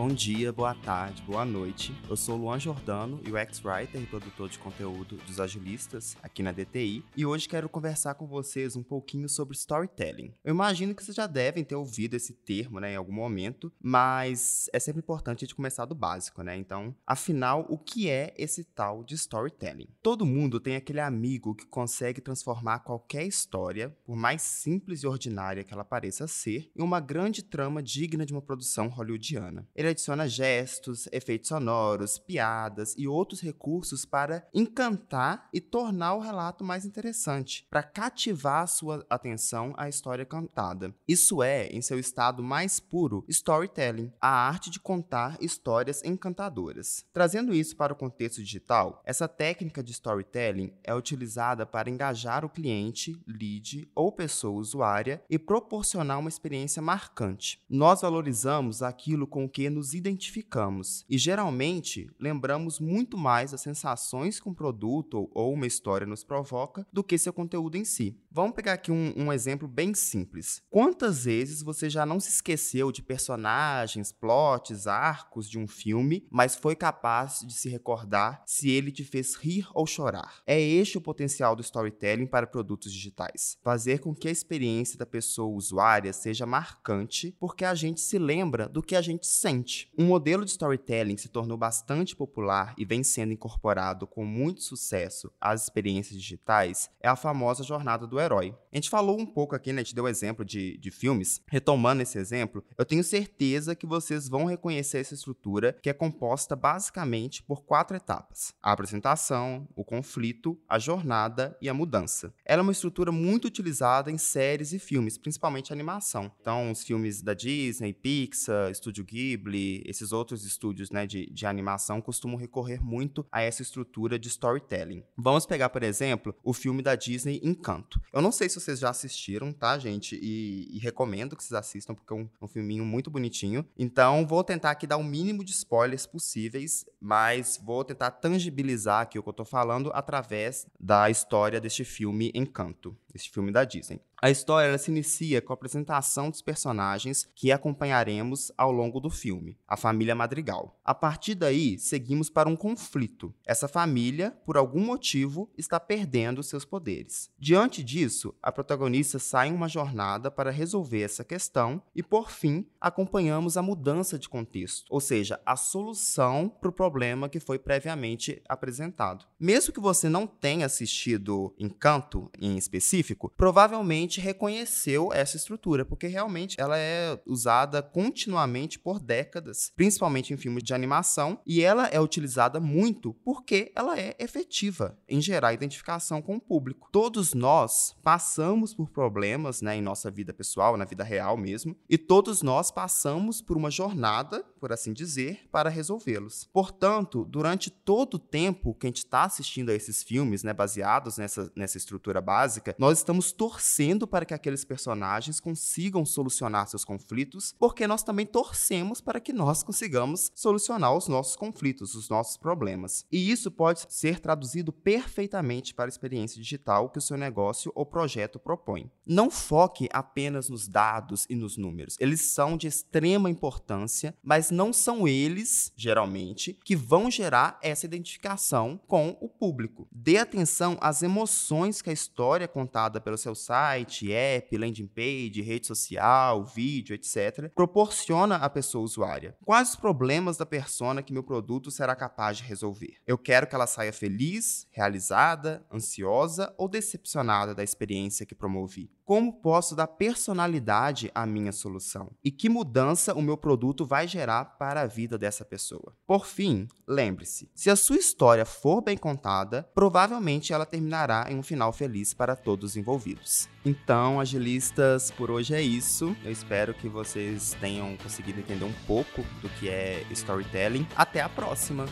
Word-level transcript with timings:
Bom 0.00 0.08
dia, 0.08 0.50
boa 0.50 0.74
tarde, 0.74 1.22
boa 1.26 1.44
noite. 1.44 1.94
Eu 2.08 2.16
sou 2.16 2.34
Luan 2.34 2.58
Jordano, 2.58 3.16
UX 3.16 3.62
Writer 3.62 4.00
e 4.00 4.06
produtor 4.06 4.48
de 4.48 4.58
conteúdo 4.58 5.16
dos 5.26 5.38
agilistas 5.38 6.16
aqui 6.22 6.42
na 6.42 6.52
DTI, 6.52 7.04
e 7.14 7.26
hoje 7.26 7.46
quero 7.46 7.68
conversar 7.68 8.14
com 8.14 8.26
vocês 8.26 8.76
um 8.76 8.82
pouquinho 8.82 9.28
sobre 9.28 9.54
storytelling. 9.54 10.32
Eu 10.42 10.54
imagino 10.54 10.94
que 10.94 11.04
vocês 11.04 11.14
já 11.14 11.26
devem 11.26 11.62
ter 11.62 11.74
ouvido 11.74 12.14
esse 12.14 12.32
termo, 12.32 12.80
né, 12.80 12.94
em 12.94 12.96
algum 12.96 13.12
momento, 13.12 13.70
mas 13.78 14.70
é 14.72 14.80
sempre 14.80 15.00
importante 15.00 15.44
a 15.44 15.46
gente 15.46 15.54
começar 15.54 15.84
do 15.84 15.94
básico, 15.94 16.42
né? 16.42 16.56
Então, 16.56 16.96
afinal, 17.06 17.66
o 17.68 17.76
que 17.76 18.08
é 18.08 18.32
esse 18.38 18.64
tal 18.64 19.04
de 19.04 19.16
storytelling? 19.16 19.88
Todo 20.02 20.24
mundo 20.24 20.58
tem 20.58 20.76
aquele 20.76 21.00
amigo 21.00 21.54
que 21.54 21.66
consegue 21.66 22.22
transformar 22.22 22.78
qualquer 22.78 23.26
história, 23.26 23.94
por 24.06 24.16
mais 24.16 24.40
simples 24.40 25.02
e 25.02 25.06
ordinária 25.06 25.62
que 25.62 25.74
ela 25.74 25.84
pareça 25.84 26.26
ser, 26.26 26.70
em 26.74 26.82
uma 26.82 27.00
grande 27.00 27.42
trama 27.42 27.82
digna 27.82 28.24
de 28.24 28.32
uma 28.32 28.40
produção 28.40 28.88
hollywoodiana. 28.88 29.68
Ele 29.74 29.89
adiciona 29.90 30.28
gestos, 30.28 31.08
efeitos 31.12 31.48
sonoros, 31.48 32.18
piadas 32.18 32.94
e 32.96 33.06
outros 33.06 33.40
recursos 33.40 34.04
para 34.04 34.46
encantar 34.52 35.48
e 35.52 35.60
tornar 35.60 36.14
o 36.14 36.20
relato 36.20 36.64
mais 36.64 36.84
interessante, 36.84 37.66
para 37.70 37.82
cativar 37.82 38.62
a 38.62 38.66
sua 38.66 39.06
atenção 39.08 39.74
à 39.76 39.88
história 39.88 40.24
cantada. 40.24 40.94
Isso 41.06 41.42
é, 41.42 41.66
em 41.68 41.82
seu 41.82 41.98
estado 41.98 42.42
mais 42.42 42.80
puro, 42.80 43.24
storytelling, 43.28 44.12
a 44.20 44.28
arte 44.28 44.70
de 44.70 44.80
contar 44.80 45.36
histórias 45.40 46.02
encantadoras. 46.04 47.04
Trazendo 47.12 47.54
isso 47.54 47.76
para 47.76 47.92
o 47.92 47.96
contexto 47.96 48.42
digital, 48.42 49.00
essa 49.04 49.28
técnica 49.28 49.82
de 49.82 49.92
storytelling 49.92 50.72
é 50.84 50.94
utilizada 50.94 51.66
para 51.66 51.90
engajar 51.90 52.44
o 52.44 52.48
cliente, 52.48 53.20
lead 53.26 53.90
ou 53.94 54.12
pessoa 54.12 54.58
usuária 54.58 55.22
e 55.28 55.38
proporcionar 55.38 56.18
uma 56.18 56.28
experiência 56.28 56.82
marcante. 56.82 57.60
Nós 57.68 58.02
valorizamos 58.02 58.82
aquilo 58.82 59.26
com 59.26 59.44
o 59.44 59.48
que 59.48 59.70
nos 59.70 59.79
nos 59.80 59.94
identificamos 59.94 61.06
e 61.08 61.16
geralmente 61.16 62.10
lembramos 62.20 62.78
muito 62.78 63.16
mais 63.16 63.54
as 63.54 63.62
sensações 63.62 64.38
que 64.38 64.46
um 64.46 64.52
produto 64.52 65.30
ou 65.32 65.54
uma 65.54 65.66
história 65.66 66.06
nos 66.06 66.22
provoca 66.22 66.86
do 66.92 67.02
que 67.02 67.16
seu 67.16 67.32
conteúdo 67.32 67.78
em 67.78 67.84
si. 67.84 68.14
Vamos 68.30 68.54
pegar 68.54 68.74
aqui 68.74 68.92
um, 68.92 69.14
um 69.16 69.32
exemplo 69.32 69.66
bem 69.66 69.94
simples. 69.94 70.62
Quantas 70.68 71.24
vezes 71.24 71.62
você 71.62 71.88
já 71.88 72.04
não 72.04 72.20
se 72.20 72.28
esqueceu 72.28 72.92
de 72.92 73.02
personagens, 73.02 74.12
plots, 74.12 74.86
arcos 74.86 75.48
de 75.48 75.58
um 75.58 75.66
filme, 75.66 76.28
mas 76.30 76.54
foi 76.54 76.76
capaz 76.76 77.40
de 77.40 77.54
se 77.54 77.70
recordar 77.70 78.42
se 78.44 78.68
ele 78.68 78.92
te 78.92 79.02
fez 79.02 79.34
rir 79.34 79.66
ou 79.74 79.86
chorar? 79.86 80.42
É 80.46 80.60
este 80.60 80.98
o 80.98 81.00
potencial 81.00 81.56
do 81.56 81.62
storytelling 81.62 82.26
para 82.26 82.46
produtos 82.46 82.92
digitais. 82.92 83.56
Fazer 83.62 84.00
com 84.00 84.14
que 84.14 84.28
a 84.28 84.30
experiência 84.30 84.98
da 84.98 85.06
pessoa 85.06 85.56
usuária 85.56 86.12
seja 86.12 86.44
marcante, 86.44 87.34
porque 87.40 87.64
a 87.64 87.74
gente 87.74 88.02
se 88.02 88.18
lembra 88.18 88.68
do 88.68 88.82
que 88.82 88.94
a 88.94 89.00
gente 89.00 89.26
sente 89.26 89.59
um 89.98 90.06
modelo 90.06 90.44
de 90.44 90.50
storytelling 90.50 91.16
se 91.16 91.28
tornou 91.28 91.56
bastante 91.56 92.14
popular 92.14 92.74
e 92.76 92.84
vem 92.84 93.02
sendo 93.02 93.32
incorporado 93.32 94.06
com 94.06 94.24
muito 94.24 94.62
sucesso 94.62 95.32
às 95.40 95.62
experiências 95.62 96.20
digitais 96.20 96.90
é 97.00 97.08
a 97.08 97.16
famosa 97.16 97.62
jornada 97.62 98.06
do 98.06 98.20
herói. 98.20 98.54
A 98.72 98.76
gente 98.76 98.90
falou 98.90 99.18
um 99.18 99.26
pouco 99.26 99.54
aqui, 99.54 99.72
né? 99.72 99.80
A 99.80 99.84
gente 99.84 99.94
deu 99.94 100.08
exemplo 100.08 100.44
de, 100.44 100.76
de 100.78 100.90
filmes. 100.90 101.40
Retomando 101.48 102.02
esse 102.02 102.18
exemplo, 102.18 102.64
eu 102.76 102.84
tenho 102.84 103.02
certeza 103.02 103.74
que 103.74 103.86
vocês 103.86 104.28
vão 104.28 104.44
reconhecer 104.44 104.98
essa 104.98 105.14
estrutura 105.14 105.76
que 105.82 105.90
é 105.90 105.92
composta 105.92 106.54
basicamente 106.54 107.42
por 107.42 107.64
quatro 107.64 107.96
etapas: 107.96 108.54
a 108.62 108.72
apresentação, 108.72 109.66
o 109.74 109.84
conflito, 109.84 110.58
a 110.68 110.78
jornada 110.78 111.56
e 111.60 111.68
a 111.68 111.74
mudança. 111.74 112.32
Ela 112.44 112.60
é 112.60 112.62
uma 112.62 112.72
estrutura 112.72 113.10
muito 113.10 113.46
utilizada 113.46 114.10
em 114.10 114.18
séries 114.18 114.72
e 114.72 114.78
filmes, 114.78 115.18
principalmente 115.18 115.72
animação. 115.72 116.30
Então, 116.40 116.70
os 116.70 116.82
filmes 116.82 117.22
da 117.22 117.34
Disney, 117.34 117.92
Pixar, 117.92 118.70
Estúdio 118.70 119.04
Ghibli, 119.04 119.49
esses 119.58 120.12
outros 120.12 120.44
estúdios 120.44 120.90
né, 120.90 121.06
de, 121.06 121.26
de 121.26 121.46
animação 121.46 122.00
costumam 122.00 122.36
recorrer 122.36 122.82
muito 122.82 123.26
a 123.30 123.42
essa 123.42 123.62
estrutura 123.62 124.18
de 124.18 124.28
storytelling. 124.28 125.02
Vamos 125.16 125.46
pegar, 125.46 125.68
por 125.68 125.82
exemplo, 125.82 126.34
o 126.42 126.52
filme 126.52 126.82
da 126.82 126.94
Disney 126.94 127.40
Encanto. 127.42 128.00
Eu 128.12 128.22
não 128.22 128.32
sei 128.32 128.48
se 128.48 128.60
vocês 128.60 128.78
já 128.78 128.90
assistiram, 128.90 129.52
tá, 129.52 129.78
gente? 129.78 130.18
E, 130.20 130.68
e 130.76 130.78
recomendo 130.78 131.36
que 131.36 131.42
vocês 131.42 131.58
assistam, 131.58 131.94
porque 131.94 132.12
é 132.12 132.16
um, 132.16 132.28
um 132.42 132.48
filminho 132.48 132.84
muito 132.84 133.10
bonitinho. 133.10 133.64
Então, 133.78 134.26
vou 134.26 134.44
tentar 134.44 134.70
aqui 134.70 134.86
dar 134.86 134.96
o 134.96 135.04
mínimo 135.04 135.44
de 135.44 135.52
spoilers 135.52 136.06
possíveis, 136.06 136.84
mas 137.00 137.60
vou 137.62 137.84
tentar 137.84 138.10
tangibilizar 138.12 139.02
aqui 139.02 139.18
o 139.18 139.22
que 139.22 139.28
eu 139.28 139.32
tô 139.32 139.44
falando 139.44 139.90
através 139.94 140.66
da 140.78 141.10
história 141.10 141.60
deste 141.60 141.84
filme 141.84 142.30
Encanto, 142.34 142.96
este 143.14 143.30
filme 143.30 143.52
da 143.52 143.64
Disney. 143.64 144.00
A 144.22 144.30
história 144.30 144.76
se 144.76 144.90
inicia 144.90 145.40
com 145.40 145.52
a 145.52 145.54
apresentação 145.54 146.28
dos 146.28 146.42
personagens 146.42 147.26
que 147.34 147.50
acompanharemos 147.50 148.52
ao 148.56 148.70
longo 148.70 149.00
do 149.00 149.08
filme, 149.08 149.56
a 149.66 149.78
família 149.78 150.14
Madrigal. 150.14 150.78
A 150.84 150.94
partir 150.94 151.34
daí, 151.34 151.78
seguimos 151.78 152.28
para 152.28 152.48
um 152.48 152.54
conflito. 152.54 153.32
Essa 153.46 153.66
família, 153.66 154.36
por 154.44 154.58
algum 154.58 154.84
motivo, 154.84 155.50
está 155.56 155.80
perdendo 155.80 156.42
seus 156.42 156.66
poderes. 156.66 157.30
Diante 157.38 157.82
disso, 157.82 158.34
a 158.42 158.52
protagonista 158.52 159.18
sai 159.18 159.48
em 159.48 159.54
uma 159.54 159.68
jornada 159.68 160.30
para 160.30 160.50
resolver 160.50 161.00
essa 161.00 161.24
questão 161.24 161.82
e, 161.94 162.02
por 162.02 162.30
fim, 162.30 162.66
acompanhamos 162.78 163.56
a 163.56 163.62
mudança 163.62 164.18
de 164.18 164.28
contexto, 164.28 164.84
ou 164.90 165.00
seja, 165.00 165.40
a 165.46 165.56
solução 165.56 166.46
para 166.48 166.68
o 166.68 166.72
problema 166.72 167.28
que 167.28 167.40
foi 167.40 167.58
previamente 167.58 168.42
apresentado. 168.46 169.24
Mesmo 169.38 169.72
que 169.72 169.80
você 169.80 170.10
não 170.10 170.26
tenha 170.26 170.66
assistido 170.66 171.54
Encanto 171.58 172.30
em 172.38 172.58
específico, 172.58 172.99
provavelmente 173.36 174.20
reconheceu 174.20 175.12
essa 175.12 175.36
estrutura, 175.36 175.84
porque 175.84 176.06
realmente 176.06 176.56
ela 176.58 176.78
é 176.78 177.20
usada 177.26 177.82
continuamente 177.82 178.78
por 178.78 178.98
décadas, 178.98 179.72
principalmente 179.76 180.32
em 180.32 180.36
filmes 180.36 180.62
de 180.62 180.74
animação, 180.74 181.40
e 181.46 181.62
ela 181.62 181.86
é 181.86 182.00
utilizada 182.00 182.60
muito 182.60 183.14
porque 183.24 183.72
ela 183.74 183.98
é 183.98 184.14
efetiva 184.18 184.98
em 185.08 185.20
gerar 185.20 185.52
identificação 185.52 186.20
com 186.20 186.36
o 186.36 186.40
público. 186.40 186.88
Todos 186.92 187.34
nós 187.34 187.96
passamos 188.02 188.74
por 188.74 188.90
problemas 188.90 189.62
né, 189.62 189.76
em 189.76 189.82
nossa 189.82 190.10
vida 190.10 190.32
pessoal, 190.32 190.76
na 190.76 190.84
vida 190.84 191.04
real 191.04 191.36
mesmo, 191.36 191.76
e 191.88 191.96
todos 191.96 192.42
nós 192.42 192.70
passamos 192.70 193.40
por 193.40 193.56
uma 193.56 193.70
jornada, 193.70 194.44
por 194.58 194.72
assim 194.72 194.92
dizer, 194.92 195.48
para 195.50 195.70
resolvê-los. 195.70 196.48
Portanto, 196.52 197.24
durante 197.24 197.70
todo 197.70 198.14
o 198.14 198.18
tempo 198.18 198.74
que 198.74 198.86
a 198.86 198.88
gente 198.88 198.98
está 199.04 199.24
assistindo 199.24 199.70
a 199.70 199.74
esses 199.74 200.02
filmes, 200.02 200.42
né, 200.42 200.52
baseados 200.52 201.18
nessa, 201.18 201.50
nessa 201.54 201.76
estrutura 201.76 202.20
básica, 202.20 202.74
nós 202.78 202.89
estamos 202.98 203.32
torcendo 203.32 203.70
torcendo 203.70 204.06
para 204.06 204.24
que 204.24 204.34
aqueles 204.34 204.64
personagens 204.64 205.38
consigam 205.38 206.04
solucionar 206.04 206.66
seus 206.66 206.84
conflitos, 206.84 207.54
porque 207.58 207.86
nós 207.86 208.02
também 208.02 208.26
torcemos 208.26 209.00
para 209.00 209.20
que 209.20 209.32
nós 209.32 209.62
consigamos 209.62 210.32
solucionar 210.34 210.96
os 210.96 211.06
nossos 211.06 211.36
conflitos, 211.36 211.94
os 211.94 212.08
nossos 212.08 212.36
problemas. 212.36 213.04
E 213.12 213.30
isso 213.30 213.50
pode 213.50 213.86
ser 213.88 214.18
traduzido 214.18 214.72
perfeitamente 214.72 215.74
para 215.74 215.86
a 215.86 215.88
experiência 215.88 216.40
digital 216.40 216.90
que 216.90 216.98
o 216.98 217.02
seu 217.02 217.16
negócio 217.16 217.70
ou 217.74 217.86
projeto 217.86 218.38
propõe. 218.38 218.90
Não 219.06 219.30
foque 219.30 219.88
apenas 219.92 220.48
nos 220.48 220.66
dados 220.66 221.26
e 221.28 221.34
nos 221.34 221.56
números. 221.56 221.96
Eles 222.00 222.22
são 222.22 222.56
de 222.56 222.66
extrema 222.66 223.28
importância, 223.30 224.16
mas 224.22 224.50
não 224.50 224.72
são 224.72 225.06
eles, 225.06 225.72
geralmente, 225.76 226.58
que 226.64 226.74
vão 226.74 227.10
gerar 227.10 227.58
essa 227.62 227.86
identificação 227.86 228.80
com 228.86 229.16
o 229.20 229.28
público. 229.28 229.86
Dê 229.92 230.16
atenção 230.16 230.78
às 230.80 231.02
emoções 231.02 231.82
que 231.82 231.90
a 231.90 231.92
história 231.92 232.48
contada 232.48 232.79
pelo 233.00 233.18
seu 233.18 233.34
site, 233.34 234.12
app, 234.12 234.56
landing 234.56 234.86
page, 234.86 235.42
rede 235.42 235.66
social, 235.66 236.44
vídeo, 236.44 236.94
etc., 236.94 237.50
proporciona 237.52 238.36
à 238.36 238.48
pessoa 238.48 238.84
usuária. 238.84 239.36
Quais 239.44 239.70
os 239.70 239.76
problemas 239.76 240.36
da 240.36 240.46
persona 240.46 241.02
que 241.02 241.12
meu 241.12 241.24
produto 241.24 241.70
será 241.70 241.96
capaz 241.96 242.38
de 242.38 242.44
resolver? 242.44 242.94
Eu 243.04 243.18
quero 243.18 243.46
que 243.46 243.54
ela 243.54 243.66
saia 243.66 243.92
feliz, 243.92 244.66
realizada, 244.70 245.66
ansiosa 245.72 246.54
ou 246.56 246.68
decepcionada 246.68 247.54
da 247.54 247.64
experiência 247.64 248.24
que 248.24 248.34
promovi. 248.34 248.90
Como 249.10 249.32
posso 249.32 249.74
dar 249.74 249.88
personalidade 249.88 251.10
à 251.12 251.26
minha 251.26 251.50
solução? 251.50 252.12
E 252.22 252.30
que 252.30 252.48
mudança 252.48 253.12
o 253.12 253.20
meu 253.20 253.36
produto 253.36 253.84
vai 253.84 254.06
gerar 254.06 254.44
para 254.56 254.82
a 254.82 254.86
vida 254.86 255.18
dessa 255.18 255.44
pessoa? 255.44 255.96
Por 256.06 256.26
fim, 256.26 256.68
lembre-se: 256.86 257.50
se 257.52 257.68
a 257.68 257.74
sua 257.74 257.96
história 257.96 258.44
for 258.44 258.80
bem 258.80 258.96
contada, 258.96 259.68
provavelmente 259.74 260.52
ela 260.52 260.64
terminará 260.64 261.26
em 261.28 261.36
um 261.36 261.42
final 261.42 261.72
feliz 261.72 262.14
para 262.14 262.36
todos 262.36 262.69
os 262.70 262.76
envolvidos. 262.76 263.48
Então, 263.64 264.20
agilistas, 264.20 265.10
por 265.10 265.30
hoje 265.30 265.54
é 265.54 265.60
isso. 265.60 266.16
Eu 266.24 266.30
espero 266.30 266.72
que 266.72 266.88
vocês 266.88 267.56
tenham 267.60 267.96
conseguido 267.96 268.40
entender 268.40 268.64
um 268.64 268.72
pouco 268.86 269.22
do 269.42 269.48
que 269.50 269.68
é 269.68 270.04
storytelling. 270.10 270.86
Até 270.96 271.20
a 271.20 271.28
próxima! 271.28 271.86